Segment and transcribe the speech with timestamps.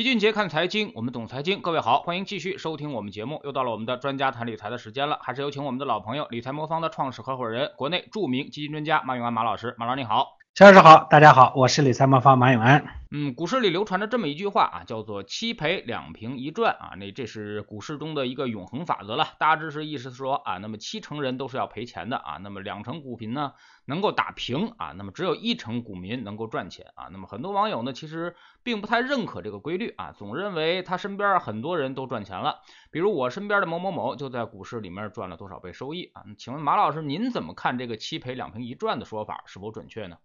[0.00, 1.60] 齐俊杰看财经，我们懂财经。
[1.60, 3.38] 各位好，欢迎继续收听我们节目。
[3.44, 9.74] 又到了我们的专家谈理财的时间了，还是有请我们的老朋友理财魔方的创始合伙人，国内著名基金专家马永安马老师。
[9.76, 10.38] 马老师你好。
[10.60, 12.84] 肖老师好，大家好，我是理财魔方马永安。
[13.10, 19.28] 嗯，股市里流传着这么一句话啊，叫做七赔两平一赚啊，那这是股市中的一个永恒法则了。
[19.38, 23.54] 大致是意思是说啊，那么七成人都是要赔钱的啊，那么两成股民呢
[23.86, 27.08] 能够打平啊，那么只有一成股民能够赚钱啊。
[27.10, 32.56] 那么很多网友呢其实并不太认可这个规律啊，总认为他身边很多人都赚钱了，
[32.90, 36.24] 比如我身边的某某某就在股市里面赚了多少倍收益啊。
[36.36, 40.18] 请问马老师您怎么看这个七赔两平一赚的说法是否准确呢？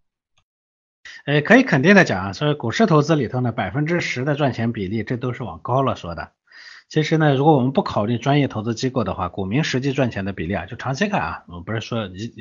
[1.26, 6.34] 呃，可以肯定的讲啊，所以股市投资里头呢，百分之十的赚钱比例，这都是往高了说的。
[6.88, 12.32] 其实呢，如果我们不考虑专业投资机构的话，股民实际赚钱的比例啊，就长期看啊，我不是说一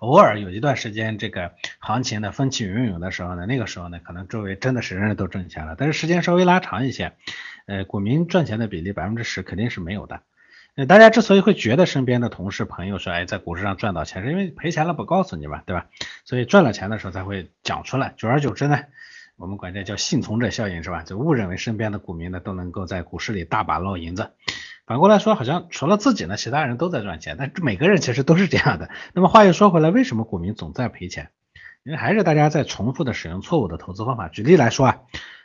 [0.00, 5.76] 偶尔有一段时间这个行情的风起云涌的时候呢，那个时候呢，可能周围真的是人人都挣钱了。
[5.78, 7.12] 但是时间稍微拉长一些，
[7.66, 10.20] 呃，股民赚钱的比例百分之十肯定是没有的。
[10.74, 15.86] 呃，大家之所以会觉得身边的同事朋友说，哎，在股市上赚到钱，是因为赔钱了不告诉你嘛，对吧？
[16.24, 18.14] 所以赚了钱的时候才会讲出来。
[18.16, 18.78] 久而久之呢，
[19.36, 21.02] 我们管这叫幸存者效应，是吧？
[21.02, 24.30] 就误认为身边的股民呢都能够在股市里大把捞银子。
[24.86, 27.36] 反过来说，好像除了自己呢，其他人都在赚钱。
[27.38, 28.88] 但每个人其实都是这样的。
[29.12, 31.28] 那么话又说回来，为什么股民总在赔钱？
[31.84, 34.28] 因为还是大家在重复的使用错误的投资方法。
[34.28, 35.00] 举例来说啊，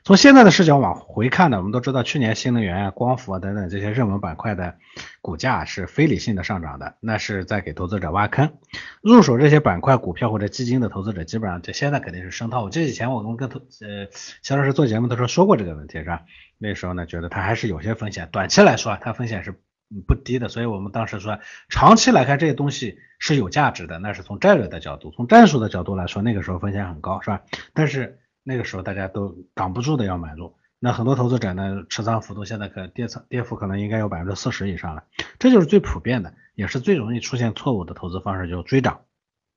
[0.07, 4.75] 从现在的视角往回看呢，我们都知道去年新能源啊、光伏啊等等这些热门板块的
[5.21, 8.53] 股价是非理性的上涨的，那是在给投资者挖坑。
[9.01, 12.63] 入手这些板块股票或者基金的投资者，基本上就现在肯定是深套。
[12.63, 14.07] 我记得以前我们跟投呃
[14.43, 16.21] 肖老师做节目的时候说过这个问题是吧？
[16.57, 19.59] 那时候呢觉得它还是有些风险，短期来说它风险是。
[20.05, 27.41] 不低的，所以我们当时说，长期来看这些东西是有价值的，那是从战略的角度，从战术的角度来说，那个时候风险很高，是吧？
[27.73, 35.03] 但是那个时候大家都挡不住的要买入，那很多投资者呢，持仓幅度现在可跌仓跌幅可能应该有百分之四十以上了，
[35.37, 39.01] 这就是最普遍的，也是最容易出现错误的投资方式，就是追涨。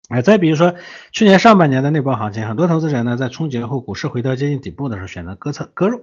[0.09, 0.75] 哎，再比如说
[1.13, 6.01] 去年上半年的那波行情，很多投资者呢在春节后股市回调接近底部的时候，选择割仓割肉。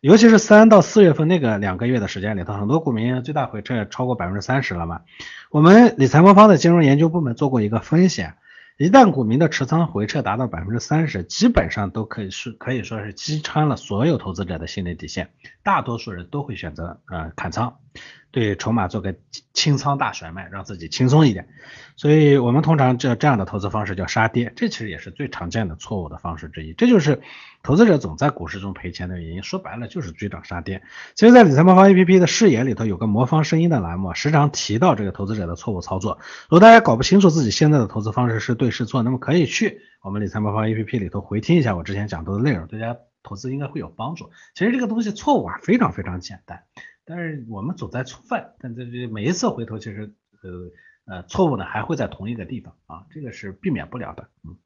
[0.00, 5.02] 尤其是三到四月份那个两个月的时间里头，很多股民最大回撤超过百分之三十了嘛。
[5.50, 8.26] 我们理财魔方的金融研究部门做过一个分析，
[8.80, 15.28] 一旦股民的持仓回撤达到百分之三十，基本上都可以是可以说是击穿了所有投资者的心理底线，
[15.62, 17.76] 大多数人都会选择啊砍仓。
[18.30, 19.14] 对筹码做个
[19.52, 21.48] 清仓大甩卖，让自己轻松一点。
[21.96, 26.72] 所以我们通常这这样的投资方式叫杀跌，这其实也是最常见的错误的方式之一。
[26.72, 27.20] 这就是
[27.62, 29.42] 投资者总在股市中赔钱的原因。
[29.42, 30.82] 说白了就是追涨杀跌。
[31.14, 36.18] 其实，在理财魔方 APP 的视野里头有个魔方声音的栏目，时常提到这个投资者的错误操作。
[36.44, 44.30] 如果大家搞不清楚自己现在的投资方式是对是错，那么可以去我们理财魔方 APP 里头回听一下我之前讲过的内容，对大家投资应该会有帮助。
[44.54, 46.62] 其实这个东西错误啊非常非常简单。
[47.04, 54.30] 但是我们总在触犯，但这这每一次回头，其实呃呃错误呢还会在同一个地方啊，这个是避免不了的。
[54.44, 54.56] 嗯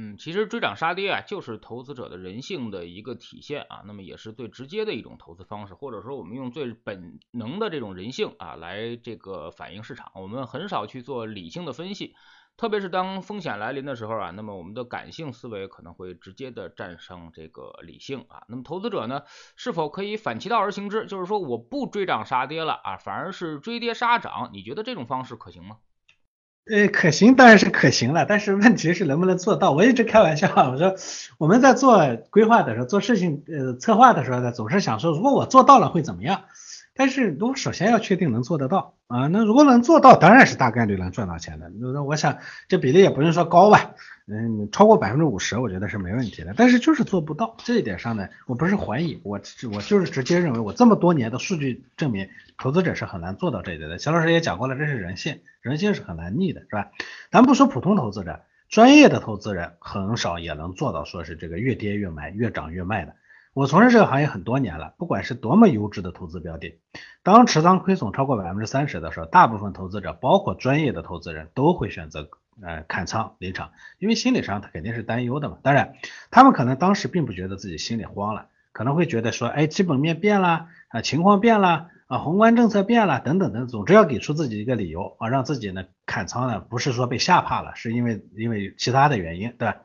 [0.00, 12.14] 嗯，其实追涨杀跌啊，就是投资者的人性的一个体现啊，那么也是最直接的一种投资方式，或者说我们用最本能的这种人性啊来这个反映市场，我们很少去做理性的分析。
[12.58, 18.42] 特别是当风险来临的时候啊，那么我们的感性思维可能会直接的战胜这个理性啊。
[18.48, 19.22] 那么投资者呢，
[19.54, 21.06] 是否可以反其道而行之？
[21.06, 24.50] 就是说我不追涨杀跌了啊，反而是追跌杀涨？
[24.52, 25.76] 你觉得这种方式可行吗？
[26.68, 29.70] 呃，可行当然是可行了，但是问题是能不能做到？
[29.70, 30.96] 我一直开玩笑，我说
[31.38, 36.42] 我们在做规划的时候，做事情呃策划的时候呢，总是想说如果我做到了会怎么样？
[36.98, 41.70] 但是如果首先要确定能做得到啊，那如果能做到，当然是大概率能赚到钱的。
[41.70, 43.94] 那我想这比例也不用说高吧，
[44.26, 46.54] 嗯，超过百分之五十，我觉得是没问题的。
[46.56, 49.40] 但是就是做不到这一点上呢，我不是怀疑，我
[49.72, 52.28] 我就是直接认为，我这么多年的数据证明，
[52.58, 54.00] 投资者是很难做到这一点的。
[54.00, 56.88] 肖老师也讲过了，这是人性，人性是很难逆的，是吧？
[57.30, 63.14] 咱不说普通投资者，专业的投资人很少也能做到，说是这个越跌越买，越涨越卖的。
[63.58, 66.78] 我从事这个行业很多年了，不管是多么优质的投资标的，
[67.24, 72.28] 当持仓亏损超过百分之三十的时候，大部分投资者，包括专业的投资人都会选择
[72.62, 75.58] 呃砍仓离场，因为心理上他肯定是担忧的嘛。
[75.60, 75.94] 当然，
[76.30, 89.78] 他们可能当时并不觉得自己心里慌了，可能会觉得说，哎，基本面变了啊，情况变了啊，宏观政策变了等等等，总之要给出自己一个理由啊，让自己呢砍仓呢，不是说被吓怕了，是因为因为其他的原因，对吧？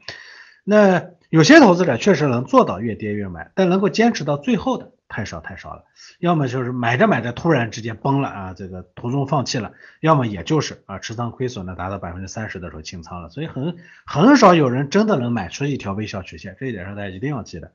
[0.64, 5.86] 那有些投资者确实能做到越跌越买，但能够坚持到最后的太少太少了。
[6.20, 13.32] 要么就是买着买着突然之间崩了啊，这个途中放弃了；要么也就是啊持仓亏损呢达到百分之三十的时候清仓了。
[13.32, 17.72] 所以很很少有人真的能买出一条微笑曲线，这一点上大家一定要记得。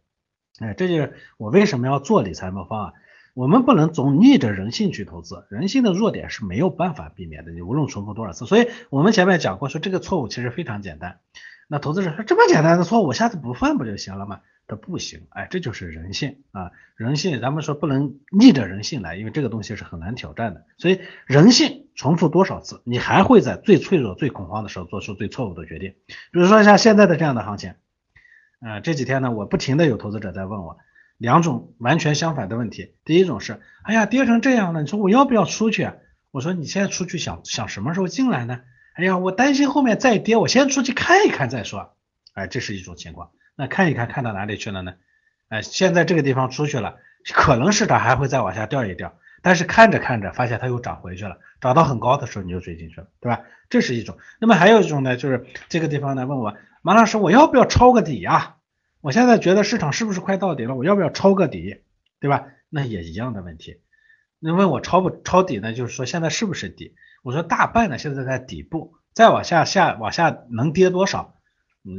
[0.60, 2.92] 哎，这就是我为什么要做理财魔方啊。
[3.34, 8.46] 我们不能总逆着人性去投资，人性的弱点是没有办法避免的，你无论重复多少次。
[8.46, 11.18] 所以我们前面讲过，说这个错误其实非常简单。
[11.68, 14.40] 那投资者说这么简单的错误，我下次不犯不就行了吗？
[14.66, 20.66] 它不行，哎，这就是人性啊，人性，咱们说不能逆着人性来，因为这个东西是很难挑战的。
[20.76, 25.94] 所以人性重复多少次，你还会在最脆弱、最恐慌的时候做出最错误的决定。
[26.32, 27.74] 比如说像现在的这样的行情，
[28.60, 30.78] 呃，这几天呢，我不停的有投资者在问我。
[31.16, 35.90] 两种完全相反的问题，第一种是，哎呀，跌成这样了，你说我要不要出去？
[36.30, 38.60] 我说你现在出去想想什么时候进来呢？
[38.98, 41.94] 哎呀，我担心后面再跌，我先出去看一看再说。
[42.34, 43.30] 哎，这是一种情况。
[43.54, 44.94] 那看一看看到哪里去了呢？
[45.50, 46.96] 哎，现在这个地方出去了，
[47.32, 53.42] 可能市场还会再往下掉一掉，但是看着看着发现它又涨回去了，涨到很高的时候你就追进去了，对吧？
[53.70, 54.18] 这是一种。
[54.40, 58.56] 那么还有一种呢，就是这个地方呢问我马老师，我要不要抄个底呀？
[59.00, 60.74] 我现在觉得市场是不是快到底了？
[60.74, 61.82] 我要不要抄个底，
[62.18, 62.46] 对吧？
[62.68, 63.80] 那也一样的问题。
[64.40, 65.72] 那问我抄不抄底呢？
[65.72, 66.96] 就是说现在是不是底？
[67.28, 71.34] 我说大半呢现在在底部，再往下下往下能跌多少？
[71.84, 71.92] 嗯，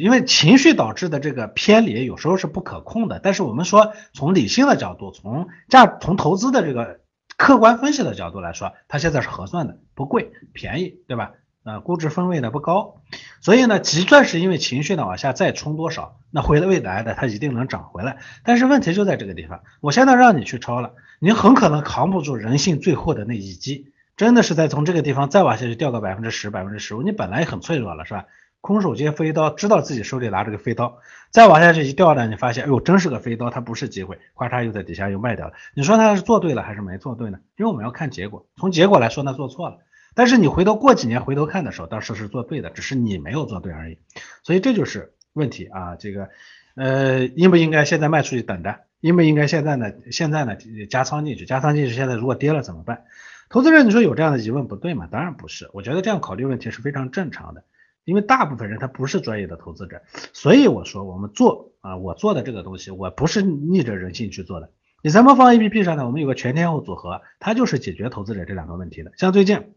[0.00, 3.18] 因为情绪导致的这个偏离有时候是不可控的。
[3.18, 7.00] 但是我们说从理性的角度，从价从投资的这个
[7.36, 11.32] 客观分析的角度来说，它现在是合算的，不贵，便宜，对吧？
[11.64, 13.02] 啊，估值分位呢不高，
[13.40, 18.18] 所以呢，即算是因为情绪呢往下再冲多少，那回了未来的它一定能涨回来。
[18.44, 28.24] 但是问题就在这个地方，我现在让你去抄了，你很可能扛不住人性最后的那一击，真的是在从这个地方再往下去掉个百分之十、百分之十五，你本来也很脆弱了是吧？
[28.62, 30.98] 空手接飞刀，知道自己手里拿着个飞刀，
[31.30, 35.52] 再往下去一掉呢，你发现，哎呦，真是个飞刀，它不是机会，咔嚓又在底下又卖掉了。
[35.74, 37.38] 你说他是做对了还是没做对呢？
[37.56, 39.78] 因为我们要看结果，从结果来说，那做错了。
[40.14, 43.98] 但是你回头过几年回头看的时候，当时是做对的，只是你没有做对而已。
[44.42, 46.30] 所以这就是问题啊，这个
[46.74, 48.80] 呃应不应该现在卖出去等着？
[49.00, 49.92] 应不应该现在呢？
[50.10, 50.56] 现在呢
[50.88, 51.44] 加仓进去？
[51.44, 53.04] 加仓进去现在如果跌了怎么办？
[53.48, 55.08] 投资人你说有这样的疑问不对吗？
[55.10, 57.64] 当然不是，我觉得这样考虑问题是非常正常的，
[58.04, 60.02] 因为大部分人他不是专业的投资者，
[60.32, 64.70] 所以我说我们做啊，我做的这个东西我不是逆着人性去做的。
[65.02, 69.12] 理财魔方 A P P 上呢，我们有个全天候组合，它就是解决投资者这两个问题的。
[69.16, 69.74] 像最近。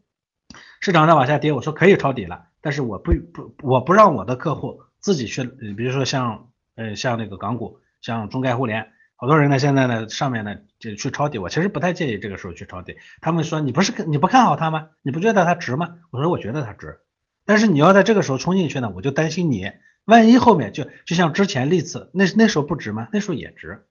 [0.81, 8.88] 市场上往下跌，我说可以抄底了，但是我不不我不让我的客户自己去，比如说像呃像那个港股，像中概互联，
[9.19, 12.95] 好多人呢现在呢上面呢就去抄底，我其实不太建议这个时候去抄底。
[13.19, 14.88] 他们说你不是你不看好它吗？
[15.01, 15.95] 你不觉得它值吗？
[16.10, 17.00] 我说我觉得它值，
[17.45, 19.71] 但是你要在这个时候冲进去呢，我就担心你
[20.06, 23.10] 万一后面就就像之前历次那那时候不值吗？
[23.12, 23.86] 那时候也值，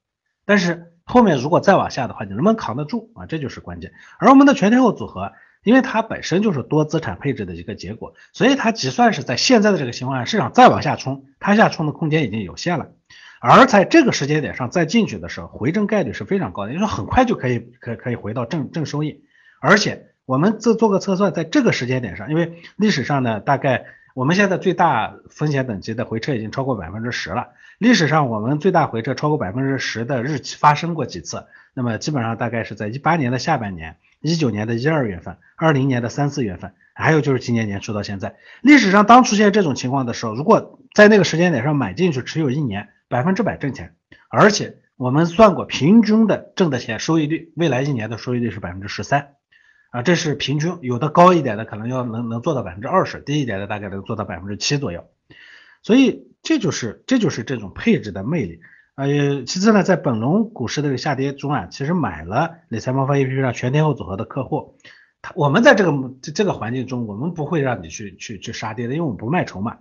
[0.46, 3.26] 但是后面如果再往下的话，你能不能扛得住啊？
[3.26, 3.92] 这就是关键。
[4.18, 5.32] 而我们的全天候组合。
[5.64, 12.92] 因为它本身就是多资产配置的一个结果，所以它即算是在现在的这个情况下，市场再往下冲，它下冲的空间已经有限了。
[13.40, 19.22] 而在这个时间点上再进去的时候，回正概率是非常高的，也就是很快就可以可可以回到正正收益。
[19.60, 27.48] 而且我们这做个测算，在这个时间点上，因为历史上呢，大概我们现在最大风险等级的回撤已经超过百分之十了。
[27.78, 31.46] 历史上我们最大回撤超过百分之十的日期发生过几次？
[31.74, 33.96] 那么基本上大概是在一八年的下半年。
[34.20, 43.96] 一九年的一二月份，二零年的三四月份，还有就是今年年初到现在，历史上当出现这种情况的时候，如果在那个时间点上买进去持有一年，百分之百挣钱，
[44.28, 49.34] 而且我们算过平均的挣的钱收益率，未来一年的收益率是百分之十三，
[49.90, 55.06] 啊，这是平均，有的高一点的可能要能能做到百分之二十，低一点的大概能做到百分之七左右，
[55.82, 58.60] 所以这就是这就是这种配置的魅力。
[58.94, 64.76] 呃，其次呢，在本轮股市的下跌中啊，其实买了理财魔方 A P P 上全天候组合的客户，
[65.22, 69.78] 他我们在这个这这个环境中，我们不会让你去去去杀跌的，因为我们不卖筹码。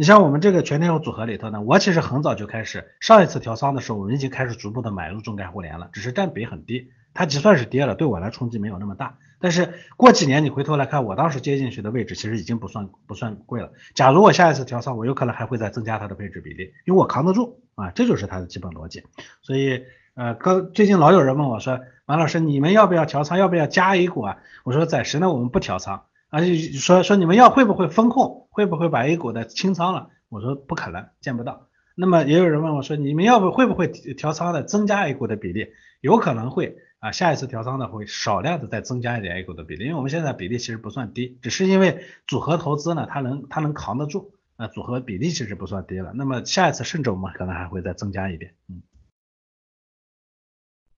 [0.00, 9.18] 你像我们这个全天候组合里头呢，我其实很早就开始，上一次调仓的时候，我们已经开始逐步的买入中概互联了，只是占比很低，它就算是跌了，对我来冲击没有那么大。
[9.40, 13.72] 但是过几年你回头来看，我当时接进去的位置其实已经不算不算贵了。
[13.94, 19.02] 假如我下一次调仓，我有可能还会再增加它的配置比例，因为我扛得住啊，这就是它的基本逻辑。
[19.42, 24.38] 所以呃，刚最近老有人问我说，王老师你们要不要调仓，要不要加一股啊？
[24.64, 30.08] 我说暂时呢我们不调仓，而且说说你们要会不会风控，会不会把 A 股的清仓了？
[30.28, 31.68] 我说不可能，见不到。
[31.94, 35.68] 那么也有人问我说，你们要不会不会调仓的增加 A 股的比例？
[36.00, 36.78] 有可能会。
[37.00, 46.12] 啊，下一次调仓呢会少量的再增加一点 A 股的比例，因为我们现在比例其实不算低，只是因为组合投资呢，它能它能扛得住，啊，组合比例其实不算低了。
[46.14, 48.82] 那么下一次甚至我们可能还会再增加一点，嗯。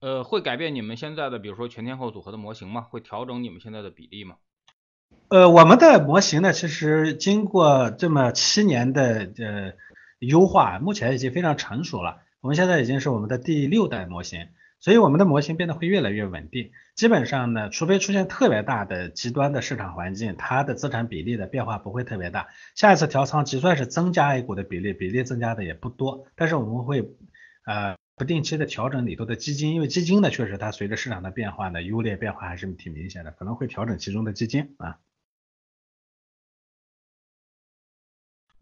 [0.01, 2.81] 呃，会改变你们现在的比如说全天候组合的模型吗？
[2.81, 4.39] 会调整你们现在的比例吗？
[5.33, 9.73] 呃，我们的模型呢，其实经过这么七年的呃
[10.19, 12.19] 优化，目前已经非常成熟了。
[12.43, 14.49] 我们现在已经是我们的第六代模型，
[14.79, 16.71] 所以我们的模型变得会越来越稳定。
[16.97, 22.49] 基本上呢，除非出现特别大的极端的市场环境，它的资产比例的变化不会特别大。
[22.75, 26.27] 下一次调仓，就算是增加 A 股的比例，比例增加的也不多。
[26.37, 27.09] 但是我们会
[27.65, 34.99] 呃不定期的调整里头的基金，因为基金呢确实它随着市场的变化呢优劣变化还是挺明显的，可能会调整其中的基金啊。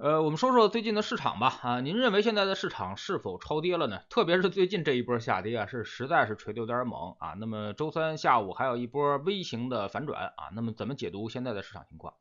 [0.03, 1.59] 呃，我们说说最近的市场吧。
[1.61, 4.01] 啊，您认为现在的市场是否超跌了呢？
[4.09, 7.35] 特别是最近这一波下跌啊，是实在是锤的有点猛啊。
[7.39, 10.49] 那么周三下午还有一波微型的反转啊。
[10.55, 12.15] 那么怎么解读现在的市场情况？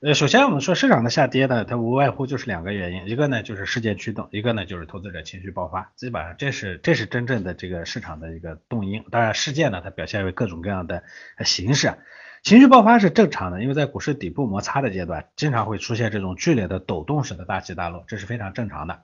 [0.00, 5.92] 呃，首先我们说市场的下跌呢，它无外乎就是两个原因，一个呢就是事件驱动，一个呢就是投资者情绪爆发。
[5.94, 9.04] 基本上这是这是真正的这个市场的一个动因。
[9.12, 11.04] 当然，事件呢它表现为各种各样的
[11.44, 11.92] 形式。
[12.46, 19.02] 情绪爆发是正常的，因为在股市底部摩擦的阶段，经常会出现这种剧烈的抖动式的大起大落，这是非常正常的，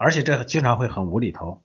[0.00, 1.62] 而且这经常会很无厘头。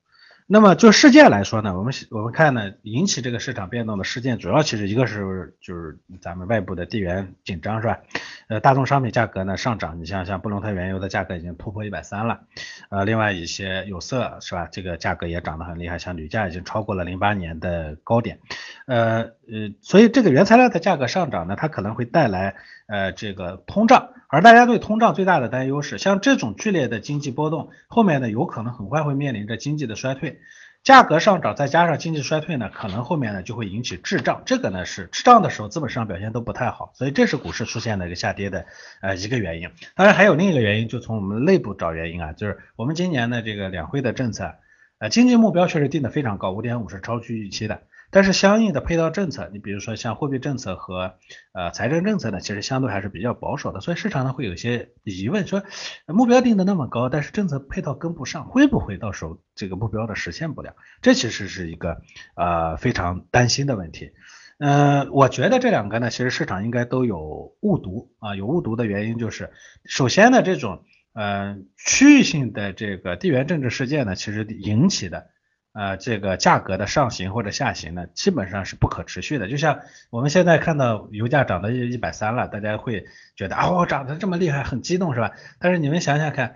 [0.50, 8.00] 那么就事件来说呢，我们我们看呢，引起这个市场变动的事件，主要其实一个是就是咱们外部的地缘紧张是吧？
[8.48, 12.40] 呃，大宗商品价格呢上涨，你像像布伦特原油的价格已经突破一百三了，
[12.88, 14.70] 呃，另外一些有色是吧？
[14.72, 18.40] 这个价格也涨得很厉害，像铝价已经超过了零八年的高点，
[18.86, 22.56] 呃呃，所以这个原材料的价格上涨呢，它可能会带来
[22.88, 30.40] 呃这个通胀，而大家对通胀最大的担忧是，像这种剧烈的经济波动，后面呢有可能很快会面临着经济的衰退。
[30.84, 38.66] 价格上涨再加上经济衰退呢，可能后面呢就会引起滞胀，这个呢是滞胀的时候资本市场表现都不太好，所以这是股市出现的一个下跌的
[39.02, 39.70] 呃一个原因。
[39.96, 44.54] 当然还有另一个原因，就从我们内部找原因啊，就是我们今年的这个两会的政策，
[45.00, 47.82] 呃经济目标确实定的非常高，五点五是超出预期的。
[48.10, 51.16] 但是相应的配套政策，你比如说像货币政策和
[51.52, 55.64] 呃财政政策呢，其实相对还是比较保守的，所以市场呢会有些疑问，说
[56.06, 60.76] 目标定的那么高，但是政策配套跟不上，会不会到时候这个目标的实现不了？
[61.02, 62.02] 这其实是一个
[62.36, 64.12] 呃非常担心的问题。
[64.58, 69.52] 嗯，我觉得这两个呢，其实市场应该都有误读啊，有误读的原因就是，
[69.84, 75.28] 首先呢这种呃区域性的这个地缘政治事件呢，其实引起的。
[75.78, 79.48] 呃，这个价格的上行或者下行呢，基本上是不可持续的。
[79.48, 83.06] 就像我们现在看到油价涨到一一百三了，大家会
[83.36, 85.34] 觉得啊，涨得这么厉害，很激动是吧？
[85.60, 86.56] 但是你们想想看，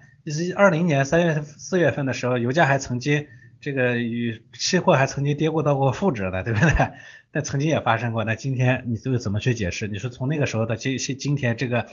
[0.55, 3.27] 二零年三月四月份的时候，油价还曾经
[3.59, 6.71] 这个与期货还曾经跌过到过负值的，对不对？
[7.31, 8.23] 那曾经也发生过。
[8.23, 9.87] 那今天你这个怎么去解释？
[9.87, 11.85] 你说从那个时候到今今天这个，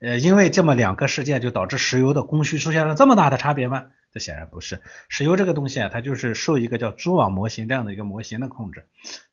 [0.00, 3.86] 呃，因为这么两个事件就导致石油的供需出现了这么大的差别吗？
[4.16, 4.80] 这显然不是。
[5.10, 8.86] 石油这个东西啊，它就是受一个叫蛛网模型这样的一个模型的控制，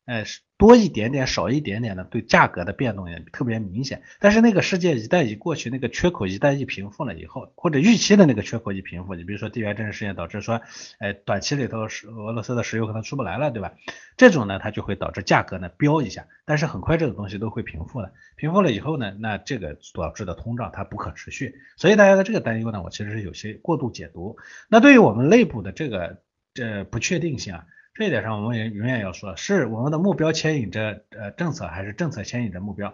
[0.06, 0.24] 哎，
[0.58, 4.02] 多一点点少一点点的对价格的变动也特别明显。
[4.20, 10.60] 但是那个事件一旦一过去，那个缺口一旦一平复了以后，或者预期的那个缺口一平复，你比如说地缘政治事件导致说，
[10.98, 13.72] 哎，短期里头是俄罗斯的石油可能出不来了，对吧？
[14.16, 24.36] 这种呢，它就会导致价格呢飙一下，但是很快这个东西都会平复了，平复了以后呢，那这个导致的通胀它不可持续，所以大家的这个担忧呢，我其实是有些过度解读。
[24.68, 32.92] 那对于我们内部的这个这不确定性啊，这一点上我们也永远要说，是我们的目标牵引着呃政策，还是政策牵引着目标？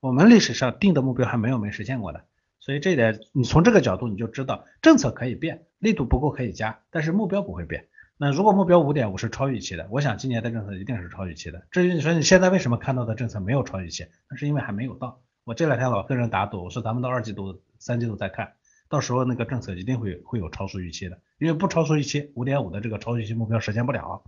[0.00, 2.24] 我们历史上定的目标还没有没实现过的，
[2.58, 7.86] 所以这一点你从这个角度你就知道，政策可以变，力度不够可以加，但是目标不会变。
[8.16, 11.62] 那如果目标五点五是超预期的，我想今年的政策一定是超预期的。
[11.70, 15.20] 至于你说你现在为什么看到的政策没有超预期，那是因为还没有到。
[15.44, 18.54] 我这两天老跟人打赌，我说咱们到二季度、三季度再看。
[18.90, 24.24] 到时候那个政策一定会会有超出预期的，因为不超出预期，五点五的这个超预期目标实现不了，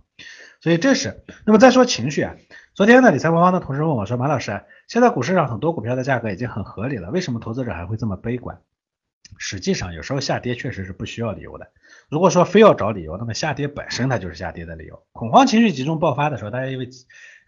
[0.61, 1.25] 所以这是。
[1.45, 2.35] 那么再说情绪啊，
[2.73, 8.61] 昨天呢，理财魔方的同事问我说，马老师，现在股市上很多股票的价格已经很合理了，为什么投资者还会这么悲观？
[9.37, 11.71] 实际上有时候下跌确实是不需要理由的，
[12.07, 15.03] 如果说非要找理由，那么下跌本身它就是下跌的理由。
[15.11, 16.87] 恐慌情绪集中爆发的时候，大家因为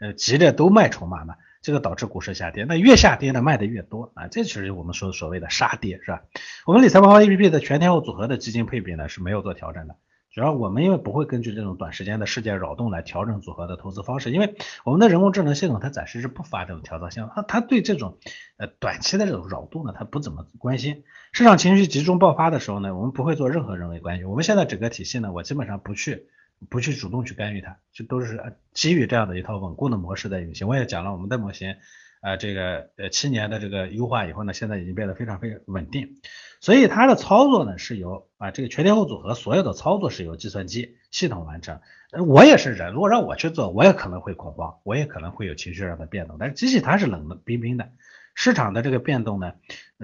[0.01, 1.35] 呃急着都卖筹码嘛。
[1.65, 6.21] 这个导致股市下跌，那越下跌呢卖的越多啊，这就是我们说所谓的杀跌，是吧？
[6.67, 9.95] 我们理财魔方 A P P 的全天候组合的基金配比呢是没有做调整的，
[10.31, 14.53] 主要我们因为不会根据这种短时间的事件扰动来调整组合的投资方式，因为
[14.83, 18.19] 我们的人工智能系统它暂时是不发这种调仓信号，它对这种
[18.57, 21.03] 呃短期的这种扰动呢它不怎么关心。
[21.31, 26.27] 市场情绪集中爆发的时候呢，我们不会做任何人为干预，我们现在整个体系呢，我基本上不去。
[26.69, 30.67] 不去主动去干预它，这都是基于这样的一套稳固的模式在运行。
[30.67, 31.75] 我也讲了，我们的模型，
[32.21, 36.15] 呃，这个呃七年的这个优化以后呢，现在已经变得非常非常稳定。
[36.61, 41.81] 所以它的操作呢是由啊这个全天候组合所有的操作是由计算机系统完成。
[42.27, 46.37] 我也是人，如果让我去做，我也可能会恐慌，我也可能会有情绪上的变动。
[46.39, 47.89] 但是机器它是冷冰冰的。
[48.37, 49.53] 市场的这个变动呢，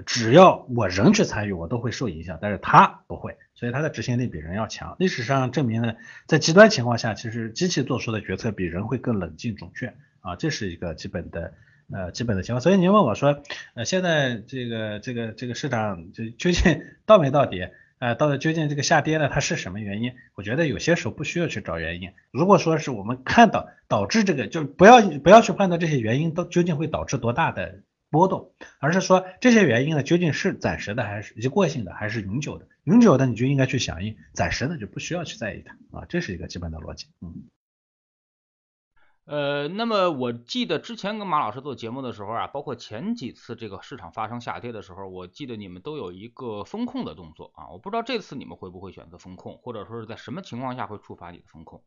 [0.06, 4.96] 只要我人去参与，我都会受影响，但是它不会，所以它的执行力比人要强。
[4.98, 5.94] 历史上证明呢，
[6.26, 11.54] 在极端情况下，其实机器做出的决策比人会更冷静准确啊，这是一个基本的
[11.92, 12.60] 呃基本的情况。
[12.60, 13.42] 所以您问我说，
[13.74, 17.68] 呃现在这个这个这个市场就究竟 到没到底？
[17.98, 20.14] 呃，到底究竟这个下跌呢，它是什么原因？
[20.34, 22.10] 我觉得有些时候不需要去找原因。
[22.32, 32.66] 如果说是我们看到导致这个，就不要不要去判断这些原因都究竟会导致多大的波动，而是说这些原因呢究竟是暂时的还是一过性的还是永久的？
[32.84, 37.06] 永久的你就应该去响应，暂时的就不需要去在意它啊，这是一个基本的逻辑。
[37.20, 37.44] 嗯。
[39.24, 51.84] 呃，那么我记得之前跟马老师做节目的时候啊，包括前几次这个市场发生下跌的时候，我记得你们都有一个风控的动作啊，我不知道这次你们会不会选择风控，或者说是在什么情况下会触发你的风控？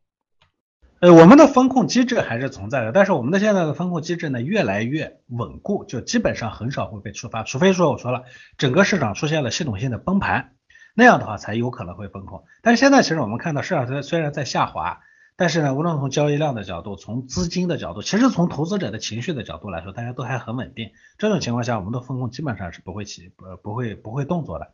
[1.01, 8.23] 呃，我们的风控机制还是存在的，但是我们的现在的风控机制呢越来越稳固，就基本上很少会被触发，除非说我说了
[8.57, 10.54] 整个市场出现了系统性的崩盘，
[10.95, 12.45] 那样的话才有可能会风控。
[12.63, 15.01] 但是现在其实我们看到市场虽虽然在下滑。
[15.37, 20.91] 但是呢，无论从交易量的角度，从资金的角度，其实从投资者的情绪的角度来说，大家都还很稳定。
[21.17, 24.71] 这种情况下，我们的风控基本上是不会起，呃，不会不会动作的。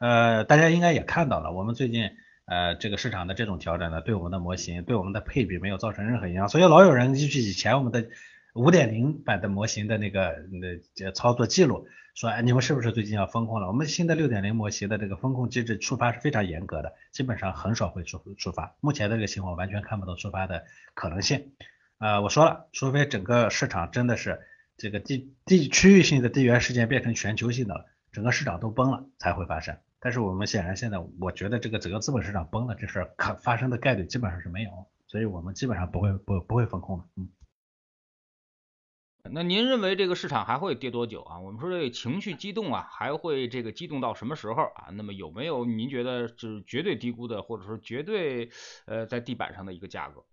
[0.00, 2.10] 呃，大家应该也看到了，我们最近
[2.44, 6.46] 呃这个市场的这种调整呢，对我们的模型，对我们的配比没有造成任何影响。
[6.46, 8.06] 所以老有人依据以前我们的
[8.52, 11.86] 五点零版的模型的那个那操作记录。
[12.14, 13.68] 说哎，你们是不是最近要风控了？
[13.68, 18.76] 我们新的六点零模型的这个风控机制触发是非常严格的，基本上很少会触触发。
[18.80, 21.52] 目前的这个情况完全看不到触发的可能性。
[21.96, 24.42] 呃，我说了，除非整个市场真的是
[24.76, 29.78] 这个地地区域性的地缘事件变成全球性的了，整个市场都崩了才会发生。
[29.98, 34.70] 但是我们显然现在，我觉得这个整个资本市场崩了这事儿可发生的概率基本上是没有，
[35.06, 37.04] 所以我们基本上不会不不会风控的。
[37.16, 37.30] 嗯。
[39.30, 41.38] 那您认为这个市场还会跌多久啊？
[41.38, 44.88] 我们说这情绪激动啊，还会这个激动到什么时候啊？
[44.92, 48.50] 那么有没有您觉得是绝对低估的，或者说绝对
[48.84, 50.24] 呃在地板上的一个价格？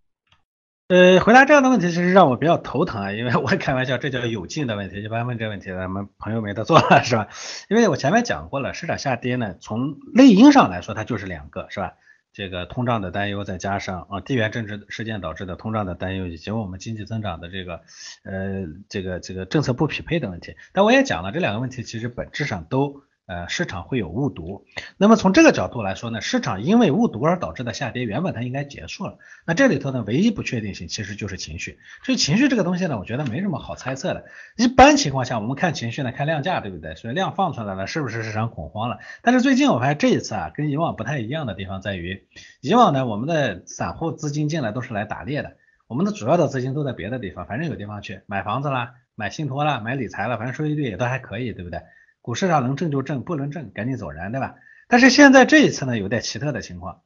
[0.88, 7.28] 呃，回答这样的问题其实让我比较头疼啊，因为我开玩笑，这叫有劲的问题，一般问这问题咱们朋友没得做了是吧？
[7.70, 11.94] 因为我前面讲过了，市场下跌呢，从内因上来说它就是两个是吧？
[12.34, 17.82] 这个通胀的担忧，再加上啊地缘政治事件导致的通胀的担忧，以及我们经济增长的这个
[18.24, 23.04] 呃这个这个政策不匹配的问题，但我也讲了，这两个问题其实本质上都。
[23.30, 24.66] 呃，市场会有误读，
[24.98, 29.20] 那么从这个角度来说呢，市场因为误读而导致的下跌，原本它应该结束了。
[29.46, 31.78] 那这里头呢，唯一不确定性其实就是情绪。
[32.04, 34.26] 所以情绪这个东西呢，我觉得没什么好猜测的。
[34.58, 36.96] 一般情况下，我们看情绪呢，看量价，对不对？
[36.96, 38.98] 所以量放出来了，是不是市场恐慌了？
[39.22, 42.24] 但是最近我发现这一次啊，跟以往不太一样的地方在于，
[42.62, 51.80] 以往呢，我们的散户资金进来都是来打猎的，我们的主要的资金都在别的地方，反正有地方去买房子啦，买信托啦，买理财了，反正收益率也都还可以，对不对？
[52.22, 54.56] 股市上能挣就挣，不能挣赶紧走人，对吧？
[54.88, 57.02] 但是现在这一次呢，有点奇特的情况，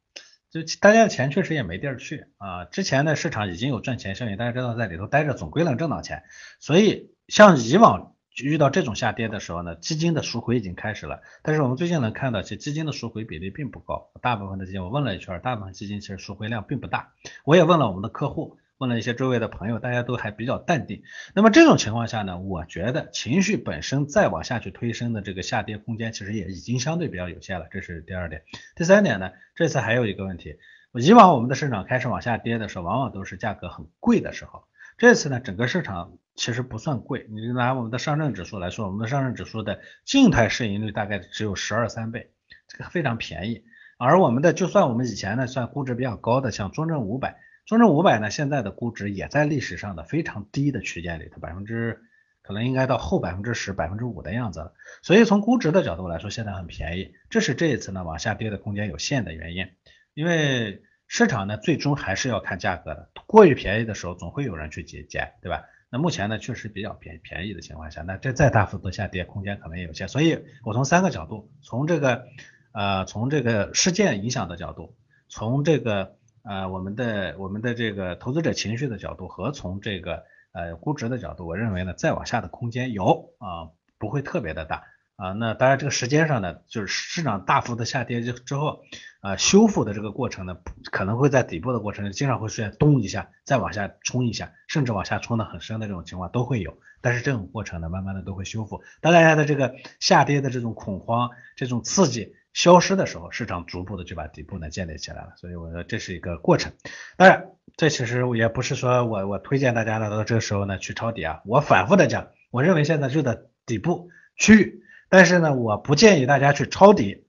[0.49, 2.65] 就大家的钱确实也没地儿去啊。
[2.65, 6.23] 之前的市场已经有赚钱效应，大家知道在里头待着总归能挣到钱，
[6.59, 11.21] 所以像以往遇到这种下跌的时候呢，基金的赎回已经开始了。
[11.41, 17.13] 但是我们最近能看到，其实基金的赎回比例并不高，大部分的基金我问了一圈，大部分基金其实赎回量并不大。
[17.43, 18.57] 我也问了我们的客户。
[18.83, 21.03] 问了一些周围的朋友，大家都还比较淡定。
[21.33, 27.67] 那么这种情况下呢，我觉得情绪本身再往下去推升的这个下跌空间，其实也已经相对比较有限了。
[27.71, 28.43] 这是第二点。
[28.75, 30.57] 第三点呢，这次还有一个问题，
[30.91, 34.65] 以往我们的市场开始往下跌的时候，往往都是价格很贵的时候。
[34.97, 37.25] 这次呢，整个市场其实不算贵。
[37.29, 42.31] 你拿我们的上证指数来说，我们的上证指数的静态市盈率大概只有十二三倍，
[42.67, 43.63] 这个非常便宜。
[43.97, 47.37] 而我们的就算我们以前呢算估值比较高的，像中证五百。
[47.65, 52.01] 中证五百呢，现在的估值也在历史上的非常低的区间里头，百分之
[52.41, 54.73] 可能应该到后百分之十、百分之五的样子了。
[55.01, 59.69] 所以从估值的角度来说，现在很便宜，这是这一次呢往下跌的空间有限的原因。
[60.13, 65.63] 因为市场呢最终还是要看价格的，过于便宜的时候总会有人去捡捡，对吧？
[65.89, 70.09] 那目前呢确实比较便便宜的情况下，那这再大幅度下跌空间可能也有限。
[70.09, 72.25] 所以我从三个角度，从这个
[72.73, 74.97] 呃从这个事件影响的角度，
[75.29, 76.17] 从这个。
[76.43, 84.83] 呃，我们的我们的这个投资者情绪的角度和从这个呃估值的角度，我认为呢，再往下的空间有啊，不会特别的大
[85.15, 85.31] 啊。
[85.31, 88.81] 那当然这个时间上呢，就是市场大幅的下跌之之后，
[89.21, 90.57] 啊修复的这个过程呢，
[90.91, 96.77] 可能会在底部的过程经常会出现咚一下，再往下冲一下，甚至往下冲的很深的这种情况都会有。
[96.99, 98.83] 但是这种过程呢，慢慢的都会修复。
[98.99, 102.35] 当大家的这个下跌的这种恐慌、这种刺激。
[102.53, 106.71] 消失的时候，市场逐步的就把底部呢建立起来了，所以我说这是一个过程。
[107.17, 117.25] 当然，这其实也不是说我我推荐大家呢到这个时候呢去抄底啊，我反复的讲，我认为现在就在底部区域，但是呢，我不建议大家去抄底，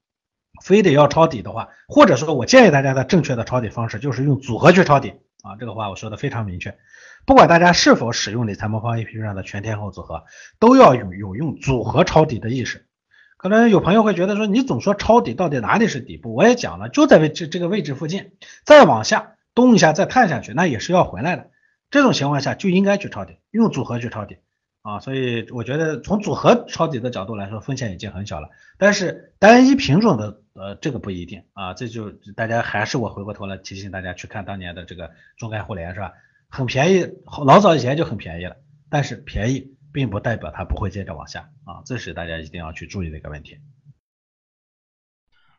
[0.62, 6.76] 非得要抄底的话，或者说我建议大家的正确的抄底方式就是用组合去抄底啊，这个话我说的非常明确。
[7.24, 10.24] 不管大家是否使用理财魔方 APP 上的全天候组合，
[10.58, 12.87] 都要有有用组合抄底的意识。
[13.44, 16.35] 可能有朋友会觉得说，你总说抄底，到底哪里是底部？
[16.35, 18.33] 我也讲了，就在位这这个位置附近，
[18.64, 21.50] 再往下咚一下再探下去，那也是要回来的。
[21.90, 24.38] 这种情况下就应该去抄底，用组合去抄底
[24.80, 24.98] 啊。
[25.00, 28.48] 所以我觉得从组合抄底的角度来说，风险已经很小了。
[28.78, 36.14] 但是单一品种的呃这个不一定啊，这就大家还是我回过头来提醒大家去看当年的这个中概互联是吧？
[36.48, 37.07] 很便宜，
[37.44, 38.57] 老早以前就很便宜了，
[38.88, 39.73] 但是便宜。
[39.94, 43.61] 并不代表它不会接着往下啊，这是大家一定要去注意的一个问题。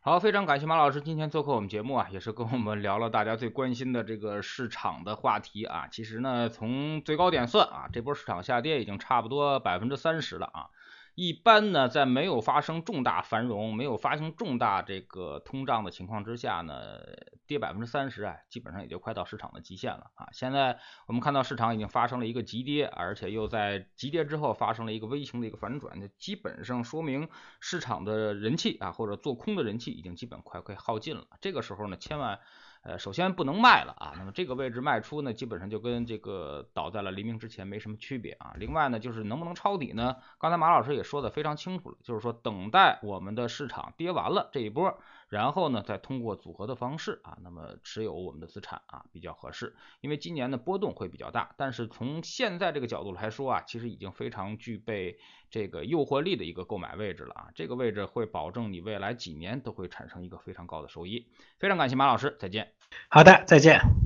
[0.02, 5.88] 好，非常感谢马老师今天做客我们节目啊，也是跟我们聊了大家最关心的这个市场的话题啊。
[5.88, 10.68] 其实呢，从最高点算啊，这波市场下跌已经差不多百分之三十了啊。
[11.16, 17.00] 一般呢，在没有发生重大繁荣、没有发生重大这个通胀的情况之下呢，
[17.48, 20.28] 跌百分之三十啊，基本上也就快到市场的极限了啊。
[20.34, 27.30] 现在我们看到市场已经发生了一个急跌，而且又在急跌之后发生了一个微型的一个反转，就基本上说明
[27.62, 31.26] 市场的人气啊，或者做空的人气已经基本快快耗尽了。
[31.40, 32.40] 这个时候呢，千万。
[32.86, 38.54] 呃，首先不能卖了啊，那么这个位置卖出呢，基本上就跟这个倒在了黎明之前没什么区别啊。
[38.58, 40.16] 另外呢，就是能不能抄底呢？
[40.38, 45.00] 刚才马老师也说的非常清楚了，就是说等待我们的市场跌完了这一波。
[45.28, 55.18] 然后呢，再通过组合的方式啊，那么持有我们的资产啊比较合适，因为今年的波动会比较大，但是从现在这个角度来说啊，其实已经非常具备
[55.50, 61.28] 这个诱惑力的一个购买位置了啊，这个位置会保证你未来几年都会产生一个非常高的收益。
[61.58, 62.72] 非常感谢马老师，再见。
[63.10, 64.05] 好的，再见。